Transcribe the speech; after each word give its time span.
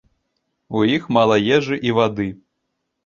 У 0.79 0.81
іх 0.95 1.03
мала 1.17 1.37
ежы 1.59 1.75
і 1.91 1.95
вады. 1.99 2.29